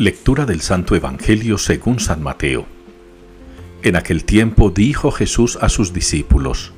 Lectura 0.00 0.46
del 0.46 0.62
Santo 0.62 0.96
Evangelio 0.96 1.58
según 1.58 2.00
San 2.00 2.22
Mateo. 2.22 2.64
En 3.82 3.96
aquel 3.96 4.24
tiempo 4.24 4.70
dijo 4.70 5.10
Jesús 5.10 5.58
a 5.60 5.68
sus 5.68 5.92
discípulos, 5.92 6.72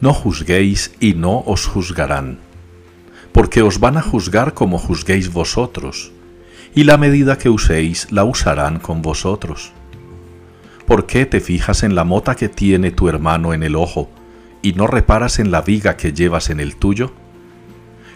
No 0.00 0.14
juzguéis 0.14 0.94
y 1.00 1.12
no 1.12 1.40
os 1.40 1.66
juzgarán, 1.66 2.38
porque 3.32 3.60
os 3.60 3.78
van 3.78 3.98
a 3.98 4.00
juzgar 4.00 4.54
como 4.54 4.78
juzguéis 4.78 5.34
vosotros, 5.34 6.12
y 6.74 6.84
la 6.84 6.96
medida 6.96 7.36
que 7.36 7.50
uséis 7.50 8.10
la 8.10 8.24
usarán 8.24 8.78
con 8.78 9.02
vosotros. 9.02 9.72
¿Por 10.86 11.04
qué 11.04 11.26
te 11.26 11.40
fijas 11.40 11.82
en 11.82 11.94
la 11.94 12.04
mota 12.04 12.36
que 12.36 12.48
tiene 12.48 12.90
tu 12.90 13.10
hermano 13.10 13.52
en 13.52 13.62
el 13.62 13.76
ojo, 13.76 14.08
y 14.62 14.72
no 14.72 14.86
reparas 14.86 15.40
en 15.40 15.50
la 15.50 15.60
viga 15.60 15.98
que 15.98 16.14
llevas 16.14 16.48
en 16.48 16.60
el 16.60 16.76
tuyo? 16.76 17.12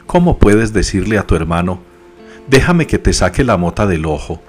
¿Cómo 0.06 0.38
puedes 0.38 0.72
decirle 0.72 1.18
a 1.18 1.26
tu 1.26 1.34
hermano, 1.34 1.82
déjame 2.48 2.86
que 2.86 2.98
te 2.98 3.12
saque 3.12 3.44
la 3.44 3.56
mota 3.56 3.86
del 3.86 4.06
ojo, 4.06 4.42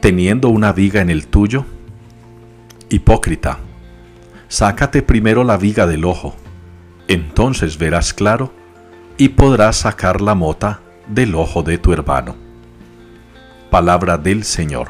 teniendo 0.00 0.48
una 0.48 0.72
viga 0.72 1.00
en 1.00 1.10
el 1.10 1.26
tuyo? 1.26 1.64
Hipócrita, 2.88 3.58
sácate 4.48 5.02
primero 5.02 5.44
la 5.44 5.56
viga 5.56 5.86
del 5.86 6.04
ojo, 6.04 6.36
entonces 7.08 7.78
verás 7.78 8.14
claro 8.14 8.52
y 9.18 9.30
podrás 9.30 9.76
sacar 9.76 10.20
la 10.20 10.34
mota 10.34 10.80
del 11.06 11.34
ojo 11.34 11.62
de 11.62 11.78
tu 11.78 11.92
hermano. 11.92 12.36
Palabra 13.70 14.18
del 14.18 14.44
Señor. 14.44 14.88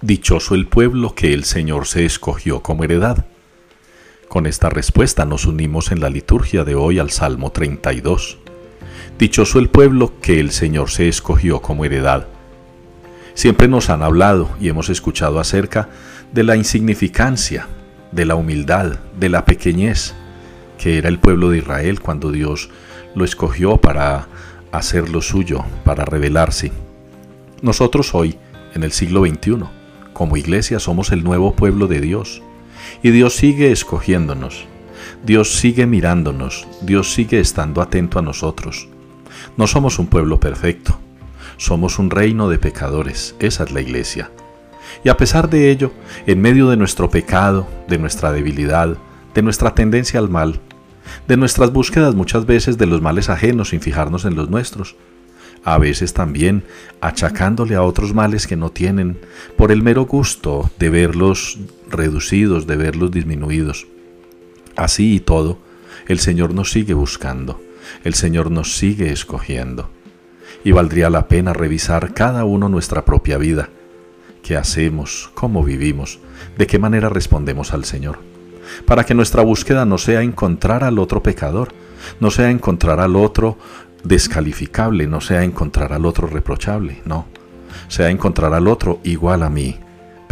Dichoso 0.00 0.54
el 0.54 0.66
pueblo 0.66 1.14
que 1.14 1.32
el 1.32 1.44
Señor 1.44 1.86
se 1.86 2.04
escogió 2.04 2.60
como 2.62 2.82
heredad. 2.84 3.26
Con 4.32 4.46
esta 4.46 4.70
respuesta 4.70 5.26
nos 5.26 5.44
unimos 5.44 5.92
en 5.92 6.00
la 6.00 6.08
liturgia 6.08 6.64
de 6.64 6.74
hoy 6.74 6.98
al 6.98 7.10
Salmo 7.10 7.52
32. 7.52 8.38
Dichoso 9.18 9.58
el 9.58 9.68
pueblo 9.68 10.14
que 10.22 10.40
el 10.40 10.52
Señor 10.52 10.88
se 10.88 11.06
escogió 11.06 11.60
como 11.60 11.84
heredad. 11.84 12.26
Siempre 13.34 13.68
nos 13.68 13.90
han 13.90 14.02
hablado 14.02 14.48
y 14.58 14.70
hemos 14.70 14.88
escuchado 14.88 15.38
acerca 15.38 15.90
de 16.32 16.44
la 16.44 16.56
insignificancia, 16.56 17.68
de 18.10 18.24
la 18.24 18.34
humildad, 18.34 19.00
de 19.20 19.28
la 19.28 19.44
pequeñez 19.44 20.14
que 20.78 20.96
era 20.96 21.10
el 21.10 21.18
pueblo 21.18 21.50
de 21.50 21.58
Israel 21.58 22.00
cuando 22.00 22.32
Dios 22.32 22.70
lo 23.14 23.26
escogió 23.26 23.76
para 23.76 24.28
hacer 24.70 25.10
lo 25.10 25.20
suyo, 25.20 25.62
para 25.84 26.06
revelarse. 26.06 26.72
Nosotros 27.60 28.14
hoy, 28.14 28.38
en 28.72 28.82
el 28.82 28.92
siglo 28.92 29.26
XXI, 29.26 29.58
como 30.14 30.38
iglesia 30.38 30.78
somos 30.78 31.12
el 31.12 31.22
nuevo 31.22 31.54
pueblo 31.54 31.86
de 31.86 32.00
Dios 32.00 32.42
y 33.02 33.10
Dios 33.10 33.34
sigue 33.34 33.72
escogiéndonos. 33.72 34.66
Dios 35.24 35.54
sigue 35.54 35.86
mirándonos. 35.86 36.66
Dios 36.80 37.12
sigue 37.12 37.40
estando 37.40 37.80
atento 37.80 38.18
a 38.18 38.22
nosotros. 38.22 38.88
No 39.56 39.66
somos 39.66 39.98
un 39.98 40.06
pueblo 40.06 40.40
perfecto. 40.40 40.98
Somos 41.56 41.98
un 41.98 42.10
reino 42.10 42.48
de 42.48 42.58
pecadores. 42.58 43.34
Esa 43.38 43.64
es 43.64 43.72
la 43.72 43.80
iglesia. 43.80 44.30
Y 45.04 45.08
a 45.08 45.16
pesar 45.16 45.48
de 45.48 45.70
ello, 45.70 45.92
en 46.26 46.40
medio 46.40 46.68
de 46.68 46.76
nuestro 46.76 47.10
pecado, 47.10 47.66
de 47.88 47.98
nuestra 47.98 48.32
debilidad, 48.32 48.96
de 49.34 49.42
nuestra 49.42 49.74
tendencia 49.74 50.20
al 50.20 50.28
mal, 50.28 50.60
de 51.28 51.36
nuestras 51.36 51.72
búsquedas 51.72 52.14
muchas 52.14 52.46
veces 52.46 52.78
de 52.78 52.86
los 52.86 53.00
males 53.00 53.28
ajenos 53.28 53.70
sin 53.70 53.80
fijarnos 53.80 54.24
en 54.24 54.34
los 54.34 54.50
nuestros, 54.50 54.96
a 55.64 55.78
veces 55.78 56.12
también 56.12 56.64
achacándole 57.00 57.74
a 57.76 57.82
otros 57.82 58.14
males 58.14 58.46
que 58.46 58.56
no 58.56 58.70
tienen 58.70 59.18
por 59.56 59.70
el 59.70 59.82
mero 59.82 60.06
gusto 60.06 60.70
de 60.78 60.90
verlos 60.90 61.58
reducidos, 61.92 62.66
de 62.66 62.76
verlos 62.76 63.10
disminuidos. 63.10 63.86
Así 64.76 65.16
y 65.16 65.20
todo, 65.20 65.58
el 66.08 66.18
Señor 66.18 66.54
nos 66.54 66.72
sigue 66.72 66.94
buscando, 66.94 67.60
el 68.04 68.14
Señor 68.14 68.50
nos 68.50 68.76
sigue 68.76 69.12
escogiendo. 69.12 69.90
Y 70.64 70.72
valdría 70.72 71.10
la 71.10 71.28
pena 71.28 71.52
revisar 71.52 72.14
cada 72.14 72.44
uno 72.44 72.68
nuestra 72.68 73.04
propia 73.04 73.38
vida. 73.38 73.68
¿Qué 74.42 74.56
hacemos? 74.56 75.30
¿Cómo 75.34 75.62
vivimos? 75.62 76.18
¿De 76.56 76.66
qué 76.66 76.78
manera 76.78 77.08
respondemos 77.08 77.72
al 77.72 77.84
Señor? 77.84 78.18
Para 78.86 79.04
que 79.04 79.14
nuestra 79.14 79.42
búsqueda 79.42 79.84
no 79.84 79.98
sea 79.98 80.22
encontrar 80.22 80.84
al 80.84 80.98
otro 80.98 81.22
pecador, 81.22 81.68
no 82.20 82.30
sea 82.30 82.50
encontrar 82.50 83.00
al 83.00 83.16
otro 83.16 83.58
descalificable, 84.04 85.06
no 85.06 85.20
sea 85.20 85.44
encontrar 85.44 85.92
al 85.92 86.06
otro 86.06 86.26
reprochable, 86.26 87.02
no, 87.04 87.26
sea 87.88 88.10
encontrar 88.10 88.54
al 88.54 88.68
otro 88.68 89.00
igual 89.04 89.42
a 89.42 89.50
mí, 89.50 89.78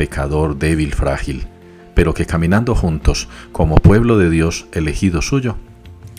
pecador 0.00 0.56
débil, 0.56 0.94
frágil, 0.94 1.46
pero 1.94 2.14
que 2.14 2.24
caminando 2.24 2.74
juntos 2.74 3.28
como 3.52 3.74
pueblo 3.74 4.16
de 4.16 4.30
Dios 4.30 4.64
elegido 4.72 5.20
suyo, 5.20 5.56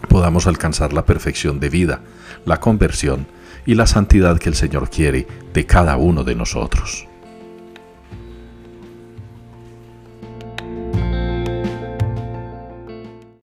podamos 0.08 0.46
alcanzar 0.46 0.94
la 0.94 1.04
perfección 1.04 1.60
de 1.60 1.70
vida, 1.70 2.02
la 2.46 2.60
conversión 2.60 3.26
y 3.66 3.74
la 3.74 3.88
santidad 3.88 4.38
que 4.38 4.50
el 4.50 4.56
Señor 4.56 4.92
quiere 4.92 5.26
de 5.56 5.66
cada 5.66 5.98
uno 5.98 6.24
de 6.24 6.36
nosotros. 6.36 7.08